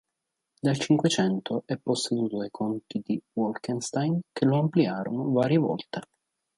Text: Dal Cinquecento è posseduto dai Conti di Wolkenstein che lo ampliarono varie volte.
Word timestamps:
Dal 0.59 0.79
Cinquecento 0.79 1.61
è 1.67 1.77
posseduto 1.77 2.39
dai 2.39 2.49
Conti 2.49 3.03
di 3.05 3.21
Wolkenstein 3.33 4.19
che 4.33 4.45
lo 4.45 4.57
ampliarono 4.57 5.29
varie 5.31 5.59
volte. 5.59 5.99